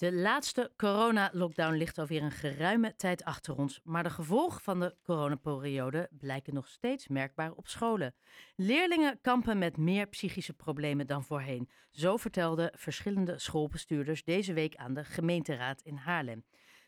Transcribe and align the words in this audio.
De 0.00 0.12
laatste 0.12 0.72
corona-lockdown 0.76 1.76
ligt 1.76 1.98
alweer 1.98 2.22
een 2.22 2.30
geruime 2.30 2.96
tijd 2.96 3.24
achter 3.24 3.56
ons. 3.56 3.80
Maar 3.84 4.02
de 4.02 4.10
gevolgen 4.10 4.60
van 4.60 4.80
de 4.80 4.96
coronaperiode 5.02 6.08
blijken 6.10 6.54
nog 6.54 6.68
steeds 6.68 7.08
merkbaar 7.08 7.52
op 7.52 7.68
scholen. 7.68 8.14
Leerlingen 8.56 9.20
kampen 9.20 9.58
met 9.58 9.76
meer 9.76 10.06
psychische 10.06 10.52
problemen 10.52 11.06
dan 11.06 11.24
voorheen. 11.24 11.70
Zo 11.90 12.16
vertelden 12.16 12.72
verschillende 12.76 13.38
schoolbestuurders 13.38 14.24
deze 14.24 14.52
week 14.52 14.76
aan 14.76 14.94
de 14.94 15.04
gemeenteraad 15.04 15.80
in 15.80 15.96
Haarlem. 15.96 16.44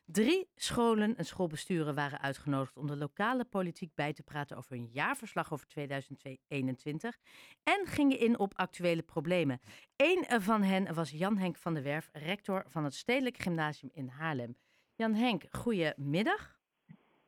Drie 0.07 0.49
scholen 0.55 1.17
en 1.17 1.25
schoolbesturen 1.25 1.95
waren 1.95 2.21
uitgenodigd 2.21 2.77
om 2.77 2.87
de 2.87 2.97
lokale 2.97 3.45
politiek 3.45 3.95
bij 3.95 4.13
te 4.13 4.23
praten 4.23 4.57
over 4.57 4.77
hun 4.77 4.89
jaarverslag 4.93 5.53
over 5.53 5.67
2021 5.67 7.17
en 7.65 7.87
gingen 7.87 8.19
in 8.19 8.39
op 8.39 8.53
actuele 8.57 9.03
problemen. 9.03 9.61
Eén 9.97 10.41
van 10.41 10.63
hen 10.63 10.95
was 10.95 11.11
Jan 11.11 11.37
Henk 11.37 11.57
van 11.57 11.75
der 11.75 11.83
Werf, 11.83 12.09
rector 12.13 12.65
van 12.69 12.85
het 12.85 12.95
Stedelijk 12.95 13.39
Gymnasium 13.39 13.91
in 13.95 14.09
Haarlem. 14.09 14.57
Jan 14.95 15.15
Henk, 15.15 15.45
goedemiddag. 15.51 16.57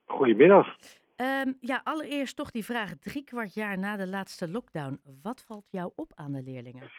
Goedemiddag. 0.04 0.76
Um, 1.16 1.56
ja, 1.60 1.80
allereerst 1.84 2.36
toch 2.36 2.50
die 2.50 2.64
vraag, 2.64 2.94
drie 3.00 3.24
kwart 3.24 3.54
jaar 3.54 3.78
na 3.78 3.96
de 3.96 4.06
laatste 4.06 4.48
lockdown. 4.48 5.00
Wat 5.22 5.44
valt 5.46 5.70
jou 5.70 5.92
op 5.96 6.12
aan 6.14 6.32
de 6.32 6.42
leerlingen? 6.42 6.90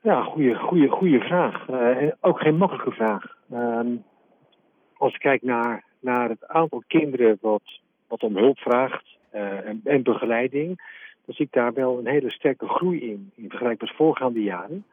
Ja, 0.00 0.22
goede, 0.22 0.54
goede, 0.54 0.88
goede 0.88 1.20
vraag. 1.20 1.68
Uh, 1.68 2.12
ook 2.20 2.40
geen 2.40 2.56
makkelijke 2.56 2.90
vraag. 2.90 3.36
Uh, 3.52 3.80
als 4.96 5.14
ik 5.14 5.20
kijk 5.20 5.42
naar, 5.42 5.84
naar 6.00 6.28
het 6.28 6.46
aantal 6.46 6.82
kinderen 6.86 7.38
wat, 7.40 7.62
wat 8.08 8.22
om 8.22 8.36
hulp 8.36 8.58
vraagt 8.58 9.16
uh, 9.34 9.66
en, 9.66 9.80
en, 9.84 10.02
begeleiding, 10.02 10.80
dan 11.24 11.34
zie 11.34 11.44
ik 11.44 11.52
daar 11.52 11.72
wel 11.72 11.98
een 11.98 12.06
hele 12.06 12.30
sterke 12.30 12.68
groei 12.68 13.00
in, 13.00 13.30
in 13.34 13.48
vergelijking 13.48 13.80
met 13.80 13.98
voorgaande 13.98 14.42
jaren. 14.42 14.84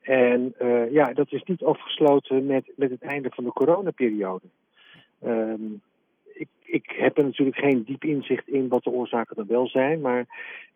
En 0.00 0.54
uh, 0.62 0.92
ja, 0.92 1.12
dat 1.12 1.32
is 1.32 1.42
niet 1.42 1.62
afgesloten 1.62 2.46
met, 2.46 2.72
met 2.76 2.90
het 2.90 3.02
einde 3.02 3.30
van 3.30 3.44
de 3.44 3.52
coronaperiode. 3.52 4.46
Um, 5.24 5.82
ik, 6.32 6.48
ik 6.64 6.94
heb 6.96 7.18
er 7.18 7.24
natuurlijk 7.24 7.58
geen 7.58 7.82
diep 7.84 8.04
inzicht 8.04 8.48
in 8.48 8.68
wat 8.68 8.84
de 8.84 8.90
oorzaken 8.90 9.36
dan 9.36 9.46
wel 9.46 9.68
zijn. 9.68 10.00
Maar 10.00 10.26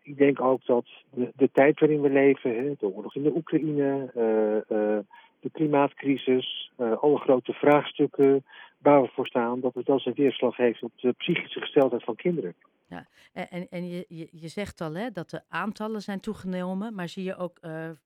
ik 0.03 0.17
denk 0.17 0.41
ook 0.41 0.65
dat 0.65 0.85
de, 1.09 1.31
de 1.35 1.49
tijd 1.53 1.79
waarin 1.79 2.01
we 2.01 2.09
leven, 2.09 2.55
hè, 2.55 2.73
de 2.79 2.93
oorlog 2.93 3.15
in 3.15 3.23
de 3.23 3.35
Oekraïne, 3.35 4.11
uh, 4.15 4.97
de 5.39 5.49
klimaatcrisis, 5.51 6.71
alle 6.77 7.17
grote 7.17 7.53
vraagstukken 7.53 8.43
waar 8.77 9.01
we 9.01 9.07
voor 9.07 9.27
staan, 9.27 9.59
dat 9.59 9.73
het 9.73 9.87
wel 9.87 9.99
zijn 9.99 10.15
weerslag 10.15 10.57
heeft 10.57 10.83
op 10.83 10.91
de 10.95 11.11
psychische 11.11 11.59
gesteldheid 11.59 12.03
van 12.03 12.15
kinderen. 12.15 12.55
Ja, 12.87 13.07
en, 13.33 13.67
en 13.69 13.87
je, 13.87 14.05
je, 14.07 14.27
je 14.31 14.47
zegt 14.47 14.81
al 14.81 14.93
hè, 14.93 15.11
dat 15.11 15.29
de 15.29 15.41
aantallen 15.49 16.01
zijn 16.01 16.19
toegenomen, 16.19 16.95
maar 16.95 17.07
zie 17.07 17.23
je 17.23 17.37
ook 17.37 17.59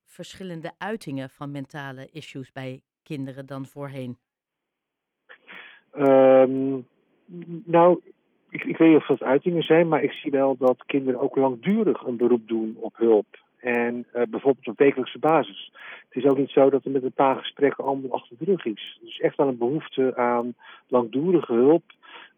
verschillende 0.05 0.71
uitingen 0.77 1.29
van 1.29 1.51
mentale 1.51 2.09
issues 2.11 2.51
bij 2.51 2.81
kinderen 3.03 3.45
dan 3.45 3.65
voorheen? 3.65 4.17
Um, 5.97 6.87
nou, 7.65 8.01
ik, 8.49 8.63
ik, 8.63 8.77
weet 8.77 8.89
niet 8.89 8.97
of 8.97 9.05
dat 9.05 9.21
uitingen 9.21 9.63
zijn, 9.63 9.87
maar 9.87 10.03
ik 10.03 10.11
zie 10.11 10.31
wel 10.31 10.57
dat 10.57 10.85
kinderen 10.85 11.19
ook 11.19 11.35
langdurig 11.35 12.03
een 12.03 12.17
beroep 12.17 12.47
doen 12.47 12.75
op 12.79 12.97
hulp. 12.97 13.47
En 13.59 14.07
uh, 14.13 14.21
bijvoorbeeld 14.29 14.67
op 14.67 14.77
wekelijkse 14.77 15.19
basis. 15.19 15.71
Het 16.09 16.23
is 16.23 16.29
ook 16.29 16.37
niet 16.37 16.49
zo 16.49 16.69
dat 16.69 16.85
er 16.85 16.91
met 16.91 17.03
een 17.03 17.11
paar 17.11 17.35
gesprekken 17.35 17.83
allemaal 17.83 18.11
achter 18.11 18.35
de 18.39 18.45
rug 18.45 18.65
is. 18.65 18.99
Er 19.01 19.07
is 19.07 19.19
echt 19.19 19.37
wel 19.37 19.47
een 19.47 19.57
behoefte 19.57 20.15
aan 20.15 20.55
langdurige 20.87 21.53
hulp, 21.53 21.83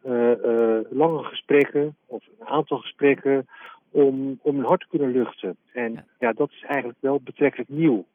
uh, 0.05 0.31
uh, 0.45 0.79
lange 0.89 1.23
gesprekken 1.23 1.95
of 2.05 2.23
een 2.39 2.47
aantal 2.47 2.77
gesprekken 2.77 3.47
om, 3.91 4.39
om 4.41 4.57
een 4.57 4.65
hart 4.65 4.81
te 4.81 4.87
kunnen 4.89 5.11
luchten. 5.11 5.57
En 5.73 5.93
ja. 5.93 6.05
ja, 6.19 6.33
dat 6.33 6.51
is 6.51 6.63
eigenlijk 6.67 6.99
wel 7.01 7.19
betrekkelijk 7.19 7.69
nieuw. 7.69 8.05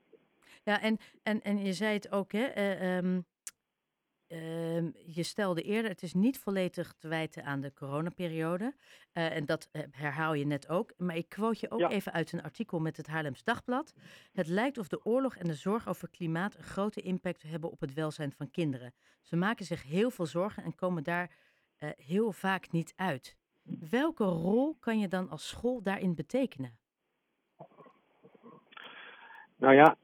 Ja, 0.65 0.81
en, 0.81 0.99
en, 1.23 1.43
en 1.43 1.65
je 1.65 1.73
zei 1.73 1.95
het 1.95 2.13
ook, 2.13 2.33
hè? 2.33 2.45
Um 2.99 3.25
Uh, 4.29 4.93
je 5.07 5.23
stelde 5.23 5.63
eerder, 5.63 5.91
het 5.91 6.03
is 6.03 6.15
niet 6.15 6.39
volledig 6.39 6.95
te 6.99 7.09
wijten 7.09 7.45
aan 7.45 7.61
de 7.61 7.73
coronaperiode. 7.73 8.75
Uh, 9.13 9.37
en 9.37 9.47
dat 9.47 9.69
herhaal 9.91 10.35
je 10.35 10.47
net 10.47 10.69
ook. 10.69 10.93
Maar 10.97 11.17
ik 11.17 11.29
quote 11.29 11.59
je 11.61 11.71
ook 11.71 11.81
ja. 11.81 11.91
even 11.91 12.13
uit 12.13 12.33
een 12.33 12.43
artikel 12.43 12.81
met 12.81 12.97
het 12.97 13.07
Haarlems 13.07 13.45
Dagblad. 13.45 13.95
Het 14.33 14.47
lijkt 14.47 14.79
of 14.79 14.89
de 14.89 15.05
oorlog 15.05 15.37
en 15.37 15.47
de 15.47 15.55
zorg 15.55 15.89
over 15.89 16.09
klimaat 16.09 16.57
een 16.57 16.63
grote 16.63 17.01
impact 17.01 17.43
hebben 17.43 17.71
op 17.71 17.81
het 17.81 17.95
welzijn 17.95 18.33
van 18.33 18.51
kinderen. 18.51 18.95
Ze 19.23 19.37
maken 19.37 19.65
zich 19.65 19.83
heel 19.83 20.11
veel 20.11 20.27
zorgen 20.27 20.63
en 20.63 20.75
komen 20.75 21.05
daar 21.05 21.31
uh, 21.79 21.91
heel 21.97 22.33
vaak 22.33 22.71
niet 22.71 22.93
uit. 22.97 23.37
Welke 23.91 24.25
rol 24.25 24.77
kan 24.81 24.99
je 24.99 25.09
dan 25.09 25.31
als 25.31 25.49
school 25.49 25.83
daarin 25.83 26.15
betekenen? 26.15 26.79
Nou 29.57 29.75
ja, 29.75 29.97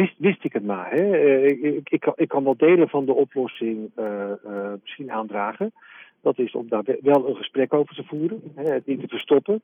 wist, 0.00 0.14
wist 0.16 0.44
ik 0.44 0.52
het 0.52 0.64
maar. 0.64 0.90
Hè. 0.90 1.42
Ik, 1.46 1.60
ik, 1.60 1.90
ik, 1.90 2.00
kan, 2.00 2.12
ik 2.16 2.28
kan 2.28 2.44
wel 2.44 2.56
delen 2.56 2.88
van 2.88 3.04
de 3.04 3.12
oplossing 3.12 3.90
uh, 3.98 4.32
uh, 4.46 4.72
misschien 4.82 5.12
aandragen. 5.12 5.72
Dat 6.20 6.38
is 6.38 6.52
om 6.52 6.68
daar 6.68 6.82
wel 7.00 7.28
een 7.28 7.36
gesprek 7.36 7.74
over 7.74 7.94
te 7.94 8.04
voeren, 8.04 8.42
hè, 8.54 8.62
het 8.62 8.86
niet 8.86 9.00
te 9.00 9.08
verstoppen. 9.08 9.62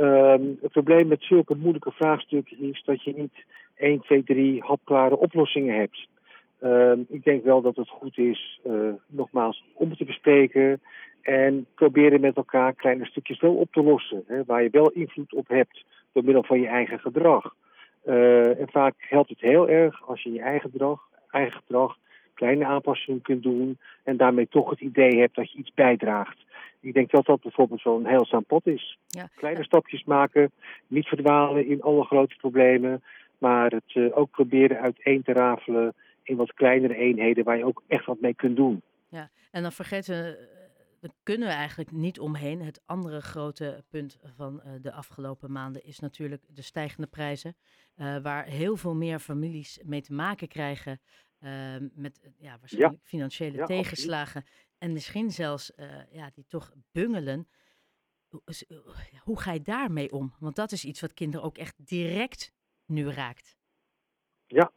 Um, 0.00 0.58
het 0.62 0.72
probleem 0.72 1.06
met 1.06 1.22
zulke 1.22 1.54
moeilijke 1.54 1.90
vraagstukken 1.90 2.58
is 2.60 2.82
dat 2.84 3.02
je 3.02 3.12
niet 3.16 3.44
1, 3.76 4.00
2, 4.00 4.24
3 4.24 4.62
hapklare 4.62 5.16
oplossingen 5.16 5.76
hebt. 5.76 6.08
Um, 6.62 7.06
ik 7.08 7.24
denk 7.24 7.44
wel 7.44 7.60
dat 7.60 7.76
het 7.76 7.88
goed 7.88 8.18
is, 8.18 8.60
nogmaals, 9.06 9.64
om 9.74 9.96
te 9.96 10.04
bespreken 10.04 10.80
en 11.22 11.66
proberen 11.74 12.20
met 12.20 12.36
elkaar 12.36 12.74
kleine 12.74 13.06
stukjes 13.06 13.40
wel 13.40 13.54
op 13.54 13.72
te 13.72 13.82
lossen. 13.82 14.24
Hè, 14.26 14.44
waar 14.44 14.62
je 14.62 14.70
wel 14.70 14.90
invloed 14.90 15.34
op 15.34 15.48
hebt 15.48 15.84
door 16.12 16.24
middel 16.24 16.42
van 16.42 16.60
je 16.60 16.66
eigen 16.66 17.00
gedrag. 17.00 17.54
Uh, 18.06 18.60
en 18.60 18.68
vaak 18.70 18.94
helpt 18.98 19.28
het 19.28 19.40
heel 19.40 19.68
erg 19.68 20.08
als 20.08 20.22
je 20.22 20.32
je 20.32 20.40
eigen 20.40 20.70
gedrag, 20.70 21.08
eigen 21.30 21.52
gedrag 21.52 21.96
kleine 22.34 22.64
aanpassingen 22.64 23.22
kunt 23.22 23.42
doen 23.42 23.78
en 24.02 24.16
daarmee 24.16 24.48
toch 24.48 24.70
het 24.70 24.80
idee 24.80 25.18
hebt 25.18 25.34
dat 25.34 25.52
je 25.52 25.58
iets 25.58 25.74
bijdraagt. 25.74 26.44
Ik 26.80 26.94
denk 26.94 27.10
dat 27.10 27.26
dat 27.26 27.42
bijvoorbeeld 27.42 27.82
wel 27.82 27.96
een 27.96 28.06
heilzaam 28.06 28.44
pad 28.44 28.66
is. 28.66 28.98
Ja. 29.08 29.28
Kleine 29.36 29.64
stapjes 29.64 30.04
maken, 30.04 30.50
niet 30.86 31.06
verdwalen 31.06 31.66
in 31.66 31.82
alle 31.82 32.04
grote 32.04 32.36
problemen, 32.36 33.02
maar 33.38 33.70
het 33.70 33.94
uh, 33.94 34.18
ook 34.18 34.30
proberen 34.30 34.80
uiteen 34.80 35.22
te 35.22 35.32
rafelen 35.32 35.94
in 36.22 36.36
wat 36.36 36.54
kleinere 36.54 36.96
eenheden 36.96 37.44
waar 37.44 37.56
je 37.56 37.64
ook 37.64 37.82
echt 37.86 38.06
wat 38.06 38.20
mee 38.20 38.34
kunt 38.34 38.56
doen. 38.56 38.82
Ja, 39.08 39.28
en 39.50 39.62
dan 39.62 39.72
vergeten 39.72 40.36
daar 41.04 41.14
kunnen 41.22 41.48
we 41.48 41.54
eigenlijk 41.54 41.90
niet 41.90 42.20
omheen. 42.20 42.62
Het 42.62 42.82
andere 42.86 43.20
grote 43.20 43.84
punt 43.88 44.18
van 44.22 44.62
uh, 44.64 44.72
de 44.80 44.92
afgelopen 44.92 45.52
maanden 45.52 45.84
is 45.84 45.98
natuurlijk 45.98 46.44
de 46.48 46.62
stijgende 46.62 47.06
prijzen. 47.06 47.56
Uh, 47.96 48.18
waar 48.18 48.44
heel 48.44 48.76
veel 48.76 48.94
meer 48.94 49.18
families 49.18 49.80
mee 49.82 50.02
te 50.02 50.12
maken 50.12 50.48
krijgen 50.48 51.00
uh, 51.40 51.76
met 51.94 52.20
ja, 52.38 52.58
waarschijnlijk 52.58 53.02
ja. 53.02 53.08
financiële 53.08 53.56
ja, 53.56 53.64
tegenslagen. 53.64 54.40
Absoluut. 54.40 54.72
En 54.78 54.92
misschien 54.92 55.30
zelfs 55.30 55.72
ja, 56.10 56.30
die 56.34 56.44
toch 56.48 56.72
bungelen. 56.92 57.48
Hoe 59.18 59.40
ga 59.40 59.52
je 59.52 59.62
daarmee 59.62 60.12
om? 60.12 60.34
Want 60.38 60.56
dat 60.56 60.72
is 60.72 60.84
iets 60.84 61.00
wat 61.00 61.14
kinderen 61.14 61.46
ook 61.46 61.58
echt 61.58 61.74
direct 61.86 62.52
nu 62.86 63.10
raakt. 63.10 63.56
Ja, 64.46 64.72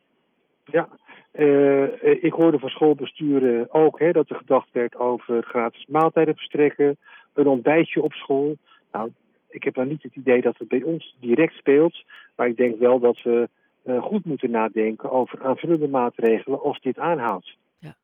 ja. 0.63 0.99
Uh, 1.33 2.23
ik 2.23 2.33
hoorde 2.33 2.59
van 2.59 2.69
schoolbesturen 2.69 3.73
ook 3.73 3.99
hè, 3.99 4.11
dat 4.11 4.29
er 4.29 4.35
gedacht 4.35 4.67
werd 4.71 4.95
over 4.95 5.43
gratis 5.43 5.85
maaltijden 5.85 6.35
verstrekken, 6.35 6.97
een 7.33 7.47
ontbijtje 7.47 8.01
op 8.01 8.13
school. 8.13 8.57
Nou, 8.91 9.11
ik 9.49 9.63
heb 9.63 9.73
dan 9.73 9.87
niet 9.87 10.03
het 10.03 10.15
idee 10.15 10.41
dat 10.41 10.57
het 10.57 10.67
bij 10.67 10.83
ons 10.83 11.15
direct 11.19 11.53
speelt, 11.53 12.03
maar 12.35 12.47
ik 12.47 12.57
denk 12.57 12.79
wel 12.79 12.99
dat 12.99 13.21
we 13.21 13.49
uh, 13.85 14.01
goed 14.03 14.25
moeten 14.25 14.51
nadenken 14.51 15.11
over 15.11 15.43
aanvullende 15.43 15.87
maatregelen 15.87 16.61
als 16.61 16.79
dit 16.79 16.99
aanhoudt. 16.99 17.57
Ja. 17.79 17.95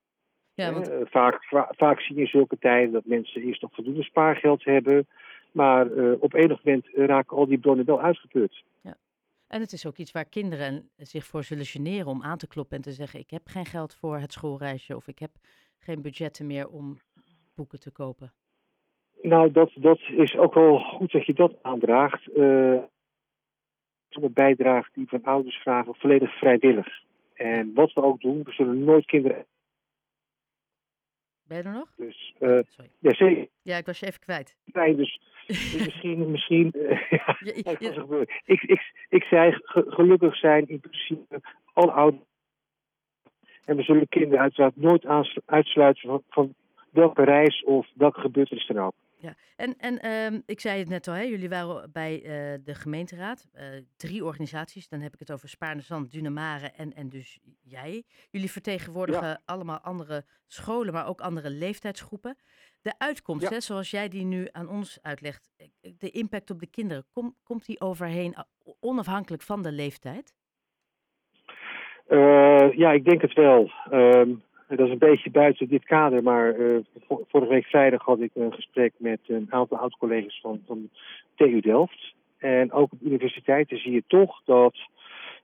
Ja, 0.54 0.74
want... 0.74 0.90
uh, 0.90 0.96
vaak, 1.04 1.44
va 1.44 1.74
vaak 1.78 2.00
zie 2.00 2.16
je 2.16 2.22
in 2.22 2.28
zulke 2.28 2.58
tijden 2.60 2.92
dat 2.92 3.06
mensen 3.06 3.42
eerst 3.42 3.62
nog 3.62 3.74
voldoende 3.74 4.04
spaargeld 4.04 4.64
hebben, 4.64 5.08
maar 5.52 5.88
op 6.20 6.34
enig 6.34 6.64
moment 6.64 6.88
raken 6.94 7.38
al 7.38 7.48
die 7.48 7.58
bronnen 7.58 7.86
wel 7.86 8.02
uitgeput. 8.02 8.64
Ja. 8.82 8.96
En 9.54 9.60
het 9.62 9.72
is 9.72 9.86
ook 9.86 9.98
iets 9.98 10.12
waar 10.12 10.26
kinderen 10.26 10.90
zich 10.98 11.26
voor 11.26 11.44
zullen 11.44 11.66
generen 11.66 12.08
om 12.08 12.24
aan 12.24 12.38
te 12.38 12.48
kloppen 12.48 12.78
en 12.78 12.84
te 12.84 12.92
zeggen: 12.92 13.20
Ik 13.20 13.30
heb 13.30 13.42
geen 13.46 13.66
geld 13.66 13.96
voor 13.96 14.18
het 14.18 14.32
schoolreisje 14.32 14.96
of 14.96 15.08
ik 15.08 15.20
heb 15.20 15.32
geen 15.80 16.02
budgetten 16.02 16.48
meer 16.48 16.68
om 16.68 16.98
boeken 17.56 17.80
te 17.80 17.92
kopen. 17.92 18.34
Nou, 19.22 19.52
dat, 19.52 19.72
dat 19.76 20.00
is 20.00 20.38
ook 20.38 20.54
wel 20.54 20.80
goed 20.80 21.12
dat 21.12 21.26
je 21.26 21.34
dat 21.34 21.54
aandraagt. 21.62 22.28
Uh, 22.36 22.82
bijdrage 24.32 24.90
die 24.94 25.08
van 25.08 25.24
ouders 25.24 25.56
vragen 25.56 25.96
volledig 25.96 26.38
vrijwillig. 26.38 26.88
En 27.34 27.74
wat 27.74 27.94
we 27.94 28.04
ook 28.04 28.22
doen, 28.22 28.44
we 28.44 28.52
zullen 28.52 28.84
nooit 28.84 29.06
kinderen. 29.06 29.46
Ben 31.48 31.58
je 31.58 31.64
er 31.64 31.74
nog? 31.74 31.90
Dus, 31.98 32.36
uh, 32.40 32.60
ja, 33.00 33.14
zeker. 33.14 33.48
Ja, 33.62 33.78
ik 33.78 33.86
was 33.86 34.00
je 34.00 34.06
even 34.06 34.20
kwijt. 34.20 34.56
Nee, 34.66 34.96
dus 34.96 35.22
misschien, 35.86 36.32
misschien 36.32 36.72
uh, 36.76 37.10
ja. 37.10 37.38
Ik, 38.46 38.62
ik, 38.62 38.94
ik 39.10 39.24
zei 39.24 39.52
ge, 39.52 39.84
gelukkig 39.88 40.38
zijn 40.38 40.68
in 40.68 40.80
principe 40.80 41.42
alle 41.74 41.92
ouders. 41.92 42.24
En 43.66 43.76
we 43.76 43.84
zullen 43.84 44.08
kinderen 44.08 44.40
uiteraard 44.40 44.76
nooit 44.76 45.06
uitsluiten 45.46 46.10
van, 46.10 46.24
van 46.30 46.54
welke 46.90 47.24
reis 47.24 47.64
of 47.64 47.88
welke 47.94 48.20
gebeurtenis 48.20 48.68
dan 48.68 48.80
ook. 48.80 48.94
Ja, 49.24 49.36
en, 49.56 49.76
en 49.78 50.00
ehm, 50.00 50.40
ik 50.46 50.60
zei 50.60 50.80
het 50.80 50.90
net 50.90 51.08
al, 51.08 51.14
hè, 51.14 51.22
jullie 51.22 51.50
waren 51.50 51.92
bij 51.92 52.14
uh, 52.16 52.60
de 52.64 52.76
gemeenteraad, 52.76 53.50
uh, 53.56 53.64
drie 53.98 54.26
organisaties. 54.26 54.88
Dan 54.88 55.00
heb 55.00 55.14
ik 55.14 55.20
het 55.20 55.32
over 55.32 55.50
Spaarne 55.50 55.82
Zand, 55.82 56.12
Dunamare 56.12 56.72
en, 56.72 56.94
en 56.94 57.10
dus 57.10 57.40
jij. 57.62 58.04
Jullie 58.30 58.52
vertegenwoordigen 58.52 59.28
ja. 59.28 59.42
allemaal 59.46 59.80
andere 59.80 60.26
scholen, 60.48 60.94
maar 60.94 61.08
ook 61.08 61.22
andere 61.22 61.50
leeftijdsgroepen. 61.50 62.38
De 62.82 62.94
uitkomst, 62.98 63.44
ja. 63.44 63.50
hè, 63.50 63.60
zoals 63.60 63.92
jij 63.92 64.08
die 64.08 64.26
nu 64.26 64.48
aan 64.52 64.70
ons 64.70 65.00
uitlegt, 65.02 65.52
de 65.82 66.10
impact 66.10 66.50
op 66.50 66.60
de 66.60 66.68
kinderen, 66.68 67.06
kom, 67.12 67.36
komt 67.44 67.66
die 67.66 67.82
overheen 67.82 68.36
onafhankelijk 68.80 69.44
van 69.44 69.62
de 69.62 69.72
leeftijd? 69.72 70.36
Uh, 72.08 72.74
ja, 72.78 72.92
ik 72.92 73.06
denk 73.06 73.22
het 73.22 73.34
wel. 73.34 73.72
Um, 73.92 74.44
dat 74.76 74.88
is 74.88 74.92
een 74.92 74.98
beetje 74.98 75.32
buiten 75.32 75.68
dit 75.68 75.84
kader, 75.84 76.24
maar 76.24 76.56
uh, 76.56 76.78
vorige 77.08 77.52
week 77.52 77.66
vrijdag 77.66 78.06
had 78.06 78.20
ik 78.20 78.32
een 78.34 78.54
gesprek 78.54 78.94
met 78.98 79.20
een 79.28 79.48
aantal 79.50 79.78
oud-collega's 79.78 80.40
van, 80.42 80.62
van 80.66 80.90
TU 81.36 81.60
Delft. 81.60 82.14
En 82.38 82.72
ook 82.72 82.92
op 82.92 83.02
universiteiten 83.02 83.78
zie 83.78 83.92
je 83.92 84.04
toch 84.08 84.42
dat 84.46 84.76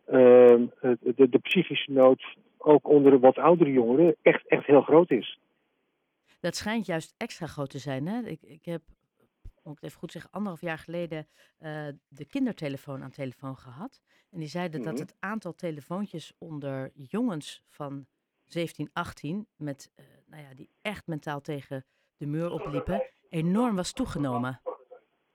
uh, 0.08 0.16
de, 1.00 1.30
de 1.30 1.40
psychische 1.42 1.92
nood 1.92 2.24
ook 2.58 2.88
onder 2.88 3.12
de 3.12 3.20
wat 3.20 3.38
oudere 3.38 3.72
jongeren 3.72 4.16
echt, 4.22 4.48
echt 4.48 4.66
heel 4.66 4.82
groot 4.82 5.12
is. 5.12 5.40
Dat 6.40 6.56
schijnt 6.56 6.86
juist 6.86 7.16
extra 7.18 7.48
groot 7.48 7.70
te 7.70 7.80
zijn. 7.80 8.08
Hè? 8.08 8.22
Ik, 8.22 8.42
ik 8.42 8.66
heb, 8.66 8.82
moet 9.64 9.74
ik 9.74 9.80
het 9.82 9.84
even 9.84 10.00
goed 10.00 10.12
zeggen, 10.12 10.32
anderhalf 10.32 10.62
jaar 10.62 10.78
geleden 10.78 11.28
uh, 11.60 11.88
de 12.08 12.26
kindertelefoon 12.26 13.04
aan 13.04 13.12
telefoon 13.12 13.58
gehad. 13.58 14.02
En 14.32 14.40
die 14.40 14.48
zeiden 14.48 14.80
mm 14.80 14.86
-hmm. 14.86 14.96
dat 14.96 15.08
het 15.08 15.18
aantal 15.20 15.54
telefoontjes 15.56 16.34
onder 16.38 16.92
jongens 16.94 17.64
van 17.68 18.06
17, 18.54 18.90
18, 18.94 19.48
met, 19.56 19.92
uh, 20.00 20.06
nou 20.28 20.44
ja, 20.44 20.54
die 20.56 20.70
echt 20.82 21.08
mentaal 21.08 21.42
tegen 21.42 21.86
de 22.18 22.26
muur 22.26 22.52
opliepen, 22.52 23.04
enorm 23.30 23.76
was 23.76 23.94
toegenomen. 23.94 24.62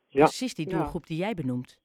Ja. 0.09 0.25
Precies 0.25 0.55
die 0.55 0.69
doelgroep 0.69 1.07
die 1.07 1.19
jij 1.19 1.35
benoemt. 1.35 1.81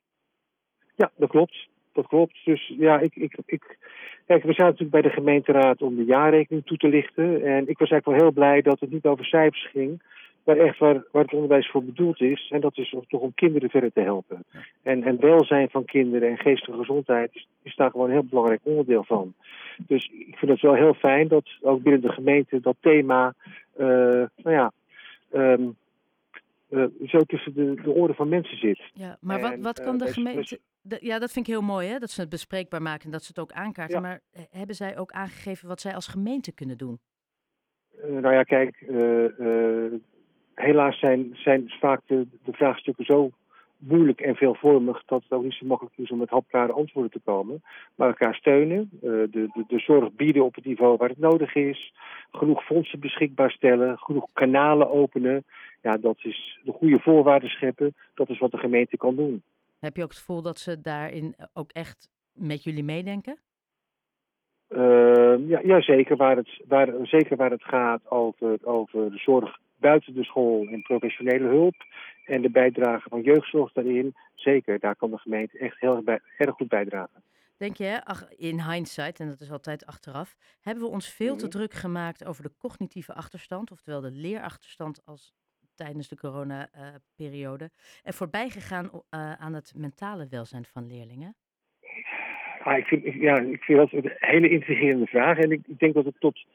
Ja, 0.96 1.12
dat 1.16 1.30
klopt. 1.30 1.68
Dat 1.94 2.08
klopt. 2.08 2.46
Dus 2.46 2.74
ja, 2.78 3.00
ik, 3.00 3.16
ik, 3.16 3.38
ik, 3.46 3.78
kijk, 4.26 4.44
we 4.44 4.54
zijn 4.54 4.68
natuurlijk 4.68 4.92
bij 4.92 5.02
de 5.02 5.10
gemeenteraad 5.10 5.82
om 5.82 5.96
de 5.96 6.04
jaarrekening 6.04 6.66
toe 6.66 6.78
te 6.78 6.88
lichten. 6.88 7.44
En 7.44 7.68
ik 7.68 7.78
was 7.78 7.90
eigenlijk 7.90 8.06
wel 8.06 8.16
heel 8.16 8.32
blij 8.32 8.62
dat 8.62 8.80
het 8.80 8.92
niet 8.92 9.06
over 9.06 9.26
cijfers 9.26 9.70
ging, 9.70 10.02
maar 10.50 10.66
echt 10.66 10.78
waar, 10.78 11.04
waar 11.12 11.24
het 11.24 11.34
onderwijs 11.34 11.70
voor 11.70 11.84
bedoeld 11.84 12.22
is. 12.22 12.50
En 12.52 12.62
dat 12.62 12.78
is 12.78 12.96
toch 13.08 13.22
om 13.22 13.34
kinderen 13.34 13.70
verder 13.70 13.92
te 13.92 14.00
helpen. 14.00 14.46
En, 14.82 15.04
en 15.04 15.20
welzijn 15.20 15.70
van 15.70 15.86
kinderen 15.86 16.30
en 16.30 16.38
geestelijke 16.38 16.86
gezondheid 16.86 17.36
is, 17.36 17.48
is 17.64 17.76
daar 17.76 17.92
gewoon 17.92 18.06
een 18.06 18.12
heel 18.12 18.26
belangrijk 18.30 18.62
onderdeel 18.64 19.04
van. 19.04 19.34
Dus 19.78 20.06
ik 20.06 20.38
vind 20.38 20.52
het 20.52 20.62
wel 20.62 20.74
heel 20.74 20.94
fijn 20.94 21.28
dat 21.28 21.50
ook 21.62 21.82
binnen 21.82 22.02
de 22.02 22.12
gemeente 22.12 22.60
dat 22.60 22.76
thema, 22.80 23.34
uh, 23.78 23.88
nou 24.36 24.56
ja, 24.56 24.72
um, 25.34 25.76
uh, 26.70 26.86
zo 27.08 27.20
tussen 27.20 27.54
de, 27.54 27.74
de 27.84 27.92
oren 27.92 28.16
van 28.16 28.30
mensen 28.30 28.58
zit. 28.58 28.82
Ja, 28.94 29.18
maar 29.22 29.40
wat, 29.42 29.58
wat 29.60 29.84
kan 29.84 29.98
de 29.98 30.06
uh, 30.06 30.12
gemeente... 30.12 30.60
De, 30.82 30.98
ja, 31.02 31.20
dat 31.20 31.32
vind 31.32 31.48
ik 31.48 31.54
heel 31.54 31.62
mooi, 31.62 31.88
hè? 31.88 32.00
dat 32.00 32.10
ze 32.10 32.22
het 32.22 32.30
bespreekbaar 32.30 32.82
maken 32.82 33.06
en 33.06 33.12
dat 33.12 33.24
ze 33.24 33.28
het 33.28 33.40
ook 33.40 33.52
aankaarten. 33.52 33.96
Ja. 33.96 34.02
Maar 34.02 34.20
hebben 34.52 34.76
zij 34.76 34.98
ook 34.98 35.12
aangegeven 35.12 35.68
wat 35.68 35.82
zij 35.82 35.96
als 35.96 36.08
gemeente 36.08 36.54
kunnen 36.54 36.78
doen? 36.78 37.00
nou 38.08 38.34
ja, 38.34 38.44
kijk, 38.44 38.84
helaas 40.62 41.00
zijn, 41.00 41.30
zijn 41.34 41.70
vaak 41.80 42.02
de, 42.06 42.28
de 42.44 42.54
vraagstukken 42.54 43.06
zo 43.06 43.30
moeilijk 43.78 44.22
en 44.22 44.36
veelvormig 44.36 45.04
dat 45.06 45.24
het 45.24 45.32
ook 45.32 45.44
niet 45.44 45.54
zo 45.54 45.66
makkelijk 45.66 45.98
is 45.98 46.12
om 46.12 46.18
met 46.18 46.30
hapklare 46.30 46.72
antwoorden 46.72 47.12
te 47.12 47.22
komen. 47.24 47.64
Maar 47.96 48.08
elkaar 48.08 48.36
steunen, 48.36 48.90
uh, 48.94 49.02
de, 49.02 49.30
de, 49.32 49.64
de 49.68 49.80
zorg 49.80 50.12
bieden 50.12 50.46
op 50.46 50.56
het 50.56 50.66
niveau 50.66 50.98
waar 50.98 51.10
het 51.10 51.18
nodig 51.18 51.56
is, 51.56 51.94
genoeg 52.32 52.64
fondsen 52.66 53.00
beschikbaar 53.00 53.52
stellen, 53.52 53.98
genoeg 53.98 54.26
kanalen 54.34 54.90
openen. 54.90 55.44
Ja, 55.82 55.98
dat 55.98 56.18
is 56.22 56.60
de 56.64 56.72
goede 56.72 57.00
voorwaarden 57.00 57.50
scheppen. 57.50 57.96
Dat 58.14 58.30
is 58.30 58.40
wat 58.40 58.52
de 58.52 58.58
gemeente 58.58 58.98
kan 58.98 59.16
doen. 59.16 59.44
Heb 59.80 59.96
je 59.96 60.04
ook 60.04 60.10
het 60.10 60.18
gevoel 60.18 60.42
dat 60.42 60.58
ze 60.58 60.82
daarin 60.82 61.36
ook 61.54 61.72
echt 61.72 62.10
met 62.34 62.64
jullie 62.64 62.84
meedenken? 62.84 63.38
Uh, 64.70 65.48
ja, 65.48 65.60
ja, 65.64 65.82
zeker. 65.82 66.16
Waar 66.18 66.36
het, 66.36 66.62
waar, 66.68 66.94
zeker 67.04 67.38
waar 67.38 67.52
het 67.52 67.64
gaat 67.64 68.12
over, 68.12 68.58
over 68.64 69.12
de 69.12 69.18
zorg 69.18 69.60
buiten 69.80 70.14
de 70.14 70.24
school 70.24 70.68
en 70.68 70.82
professionele 70.82 71.48
hulp. 71.48 71.76
En 72.26 72.42
de 72.42 72.50
bijdrage 72.50 73.10
van 73.10 73.22
jeugdzorg 73.22 73.72
daarin, 73.72 74.16
zeker, 74.36 74.80
daar 74.80 74.96
kan 74.96 75.12
de 75.12 75.18
gemeente 75.18 75.58
echt 75.58 75.80
heel 75.80 76.02
bij, 76.02 76.20
erg 76.38 76.56
goed 76.56 76.68
bijdragen. 76.68 77.24
Denk 77.58 77.76
je, 77.76 78.06
ach, 78.06 78.30
in 78.38 78.62
hindsight, 78.62 79.20
en 79.20 79.28
dat 79.28 79.40
is 79.40 79.52
altijd 79.52 79.86
achteraf, 79.86 80.36
hebben 80.62 80.84
we 80.84 80.90
ons 80.90 81.14
veel 81.14 81.36
te 81.36 81.48
druk 81.48 81.74
gemaakt 81.74 82.26
over 82.26 82.44
de 82.44 82.52
cognitieve 82.58 83.14
achterstand, 83.14 83.72
oftewel 83.72 84.02
de 84.02 84.12
leerachterstand 84.12 85.02
als 85.06 85.34
tijdens 85.76 86.08
de 86.08 86.16
coronaperiode, 86.16 87.64
uh, 87.64 88.00
en 88.04 88.14
voorbij 88.14 88.50
gegaan 88.50 88.86
uh, 88.86 89.34
aan 89.34 89.54
het 89.54 89.74
mentale 89.76 90.28
welzijn 90.30 90.66
van 90.66 90.88
leerlingen? 90.88 91.36
Ah, 92.64 92.78
ik, 92.78 92.86
vind, 92.86 93.04
ja, 93.14 93.40
ik 93.40 93.64
vind 93.64 93.78
dat 93.78 93.92
een 93.92 94.12
hele 94.16 94.50
intrigerende 94.50 95.06
vraag. 95.06 95.38
En 95.38 95.52
ik, 95.52 95.68
ik 95.68 95.80
denk 95.80 95.94
dat 95.94 96.06
het 96.06 96.20
tot 96.20 96.46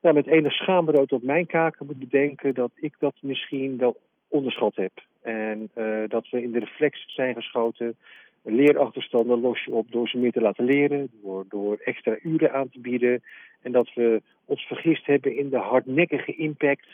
ja, 0.00 0.12
met 0.12 0.26
enig 0.26 0.52
schaamrood 0.52 1.12
op 1.12 1.22
mijn 1.22 1.46
kaken 1.46 1.86
moet 1.86 1.98
bedenken 1.98 2.54
dat 2.54 2.70
ik 2.74 2.94
dat 2.98 3.14
misschien 3.20 3.76
wel 3.76 3.96
onderschat 4.28 4.76
heb. 4.76 4.92
En 5.22 5.70
uh, 5.74 6.02
dat 6.08 6.28
we 6.30 6.42
in 6.42 6.52
de 6.52 6.58
reflex 6.58 7.14
zijn 7.14 7.34
geschoten. 7.34 7.96
Leerachterstanden 8.42 9.40
los 9.40 9.64
je 9.64 9.72
op 9.72 9.90
door 9.90 10.08
ze 10.08 10.18
meer 10.18 10.32
te 10.32 10.40
laten 10.40 10.64
leren, 10.64 11.08
door, 11.22 11.44
door 11.48 11.76
extra 11.84 12.18
uren 12.22 12.52
aan 12.52 12.68
te 12.68 12.80
bieden. 12.80 13.22
En 13.62 13.72
dat 13.72 13.94
we 13.94 14.22
ons 14.44 14.62
vergist 14.62 15.06
hebben 15.06 15.36
in 15.36 15.48
de 15.50 15.58
hardnekkige 15.58 16.36
impact 16.36 16.86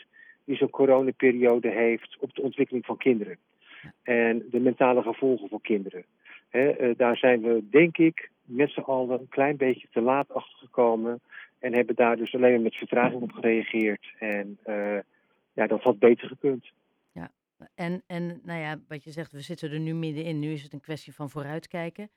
die 0.45 0.55
zo'n 0.55 0.69
coronaperiode 0.69 1.69
heeft 1.69 2.17
op 2.19 2.35
de 2.35 2.41
ontwikkeling 2.41 2.85
van 2.85 2.97
kinderen. 2.97 3.37
En 4.03 4.43
de 4.51 4.59
mentale 4.59 5.01
gevolgen 5.01 5.49
voor 5.49 5.61
kinderen. 5.61 6.05
He, 6.49 6.81
uh, 6.81 6.97
daar 6.97 7.17
zijn 7.17 7.41
we, 7.41 7.63
denk 7.69 7.97
ik, 7.97 8.29
met 8.55 8.69
z'n 8.69 8.79
allen 8.79 9.19
een 9.19 9.29
klein 9.29 9.57
beetje 9.57 9.87
te 9.91 10.01
laat 10.01 10.33
achtergekomen. 10.33 11.21
En 11.59 11.73
hebben 11.73 11.95
daar 11.95 12.17
dus 12.17 12.35
alleen 12.35 12.51
maar 12.51 12.61
met 12.61 12.75
vertraging 12.75 13.21
op 13.21 13.31
gereageerd. 13.31 14.13
En 14.19 14.59
uh, 14.65 14.99
ja, 15.53 15.67
dat 15.67 15.81
had 15.81 15.99
beter 15.99 16.27
gekund. 16.27 16.71
Ja, 17.11 17.31
en, 17.75 18.03
en 18.07 18.39
nou 18.43 18.59
ja, 18.59 18.79
wat 18.87 19.03
je 19.03 19.11
zegt, 19.11 19.31
we 19.31 19.41
zitten 19.41 19.71
er 19.71 19.79
nu 19.79 19.93
middenin. 19.93 20.39
Nu 20.39 20.51
is 20.51 20.63
het 20.63 20.73
een 20.73 20.81
kwestie 20.81 21.13
van 21.13 21.29
vooruitkijken. 21.29 22.09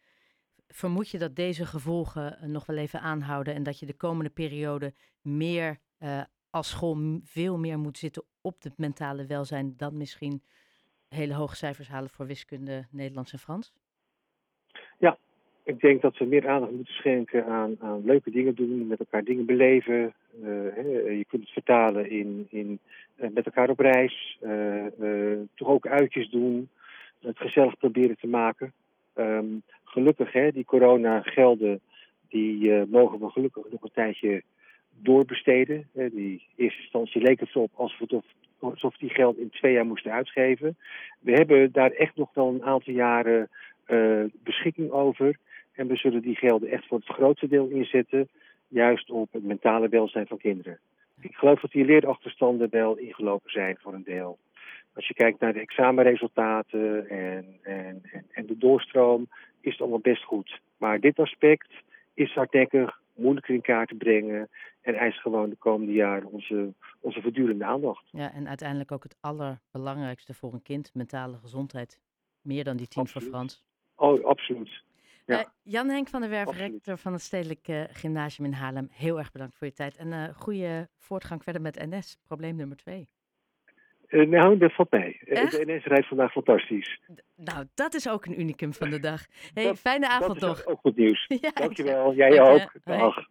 Vermoed 0.69 1.11
je 1.11 1.19
dat 1.19 1.37
deze 1.37 1.67
gevolgen 1.67 2.39
nog 2.51 2.67
wel 2.67 2.77
even 2.77 3.01
aanhouden 3.01 3.55
en 3.55 3.63
dat 3.63 3.79
je 3.79 3.87
de 3.87 3.97
komende 3.97 4.31
periode 4.31 4.93
meer 5.23 5.79
uh, 5.99 6.23
als 6.51 6.69
school 6.69 7.21
veel 7.23 7.59
meer 7.59 7.79
moet 7.79 7.99
zitten 7.99 8.25
op 8.41 8.63
het 8.63 8.79
mentale 8.79 9.27
welzijn 9.27 9.75
dan 9.77 9.97
misschien 9.97 10.43
hele 11.09 11.35
hoge 11.35 11.57
cijfers 11.57 11.89
halen 11.89 12.11
voor 12.11 12.27
wiskunde, 12.27 12.87
Nederlands 12.91 13.33
en 13.33 13.39
Frans? 13.39 13.73
Ja, 14.99 15.19
ik 15.67 15.81
denk 15.81 16.03
dat 16.03 16.17
we 16.19 16.25
meer 16.25 16.49
aandacht 16.49 16.73
moeten 16.73 16.95
schenken 16.95 17.47
aan, 17.47 17.77
aan 17.81 18.05
leuke 18.05 18.31
dingen 18.31 18.55
doen, 18.55 18.87
met 18.87 18.99
elkaar 18.99 19.25
dingen 19.25 19.47
beleven. 19.47 20.15
Hè, 20.43 20.81
je 21.11 21.25
kunt 21.29 21.43
het 21.43 21.53
vertalen 21.53 22.11
in, 22.11 22.47
in 22.51 22.79
uh, 23.17 23.31
met 23.31 23.47
elkaar 23.47 23.71
op 23.71 23.79
reis, 23.79 24.39
uh, 24.43 24.85
toch 25.55 25.69
ook 25.69 25.87
uitjes 25.87 26.31
doen, 26.31 26.69
het 27.21 27.39
gezellig 27.39 27.79
proberen 27.79 28.17
te 28.19 28.27
maken. 28.27 28.73
Um, 29.15 29.63
gelukkig, 29.85 30.33
hè, 30.33 30.53
die 30.53 30.65
coronagelden, 30.65 31.81
die 32.29 32.87
mogen 32.87 33.19
we 33.19 33.31
gelukkig 33.31 33.65
nog 33.71 33.83
een 33.83 33.91
tijdje 33.93 34.43
doorbesteden. 34.91 35.89
die 35.93 36.47
eerste 36.57 36.81
instantie 36.81 37.23
leek 37.23 37.41
het 37.41 37.57
op 37.57 37.71
alsof, 37.75 37.99
het 37.99 38.13
of, 38.13 38.25
alsof 38.59 38.97
die 38.97 39.11
geld 39.11 39.39
in 39.39 39.51
twee 39.51 39.73
jaar 39.73 39.87
moesten 39.87 40.13
uitgeven. 40.13 40.77
We 41.21 41.33
hebben 41.33 41.73
daar 41.73 41.91
echt 41.91 42.17
nog 42.17 42.31
wel 42.35 42.49
een 42.49 42.65
aantal 42.65 42.95
jaren 42.95 43.49
beschikking 44.43 44.91
over. 44.91 45.39
En 45.77 45.87
we 45.87 45.97
zullen 45.97 46.23
die 46.23 46.37
gelden 46.37 46.69
echt 46.69 46.87
voor 46.87 46.99
het 46.99 47.09
grootste 47.09 47.49
deel 47.49 47.69
inzetten, 47.69 48.29
juist 48.69 49.11
op 49.11 49.33
het 49.33 49.45
mentale 49.45 49.89
welzijn 49.89 50.27
van 50.27 50.39
kinderen. 50.39 50.79
Ik 51.21 51.35
geloof 51.35 51.61
dat 51.61 51.71
die 51.71 51.85
leerachterstanden 51.85 52.71
wel 52.71 52.97
ingelopen 52.97 53.51
zijn 53.51 53.77
voor 53.81 53.95
een 53.95 54.05
deel. 54.05 54.39
Als 54.95 55.07
je 55.09 55.15
kijkt 55.15 55.41
naar 55.41 55.53
de 55.53 55.61
examenresultaten 55.61 57.09
en, 57.09 57.59
en, 57.63 58.03
en, 58.13 58.27
en 58.31 58.47
de 58.47 58.59
doorstroom, 58.59 59.29
is 59.61 59.73
het 59.73 59.81
allemaal 59.81 59.99
best 59.99 60.23
goed. 60.25 60.61
Maar 60.77 61.01
dit 61.01 61.19
aspect 61.19 61.73
is 62.15 62.35
hardnekkig, 62.35 63.01
moeilijker 63.15 63.55
in 63.55 63.61
kaart 63.61 63.89
te 63.89 63.95
brengen 63.95 64.49
en 64.81 64.95
eist 64.95 65.21
gewoon 65.21 65.51
de 65.51 65.57
komende 65.57 65.93
jaren 65.93 66.31
onze, 66.31 66.73
onze 67.01 67.23
voortdurende 67.23 67.65
aandacht. 67.65 68.05
Ja, 68.11 68.33
en 68.33 68.49
uiteindelijk 68.49 68.93
ook 68.93 69.03
het 69.03 69.17
allerbelangrijkste 69.21 70.35
voor 70.35 70.53
een 70.53 70.63
kind, 70.63 70.95
mentale 70.95 71.37
gezondheid. 71.37 72.01
Meer 72.43 72.65
dan 72.65 72.77
die 72.77 72.89
tien 72.89 73.07
voor 73.07 73.23
Frans. 73.23 73.65
Oh, 73.97 74.25
absoluut. 74.25 74.85
Ja. 75.27 75.39
Uh, 75.39 75.45
Jan 75.63 75.89
Henk 75.89 76.09
van 76.09 76.21
der 76.21 76.31
Werf, 76.31 76.47
Absoluut. 76.47 76.71
rector 76.71 76.99
van 76.99 77.13
het 77.13 77.23
Stedelijk 77.23 77.69
uh, 77.69 77.83
Gymnasium 77.93 78.47
in 78.47 78.53
Haarlem. 78.53 78.89
Heel 78.93 79.19
erg 79.19 79.33
bedankt 79.33 79.57
voor 79.57 79.67
je 79.67 79.73
tijd 79.73 79.97
en 79.97 80.07
uh, 80.07 80.25
goede 80.35 80.89
voortgang 80.99 81.43
verder 81.43 81.63
met 81.63 81.87
NS, 81.91 82.19
probleem 82.27 82.57
nummer 82.57 82.77
twee. 82.77 83.09
nou, 84.09 84.59
dat 84.59 84.73
valt 84.73 84.91
mee. 84.91 85.19
De 85.25 85.63
NS 85.67 85.85
rijdt 85.85 86.09
vandaag 86.09 86.33
fantastisch. 86.33 87.01
D 87.15 87.23
nou, 87.35 87.67
dat 87.75 87.95
is 87.95 88.09
ook 88.09 88.27
een 88.27 88.41
unicum 88.41 88.75
van 88.75 88.91
de 88.91 89.01
dag. 89.01 89.27
Hey, 89.55 89.65
dat, 89.65 89.79
fijne 89.79 90.09
avond 90.09 90.41
dat 90.41 90.57
toch. 90.57 90.67
ook 90.67 90.81
goed 90.81 90.97
nieuws. 90.97 91.27
ja, 91.41 91.51
Dankjewel, 91.51 92.15
jij 92.15 92.41
ook. 92.41 92.73
Dag. 92.85 93.25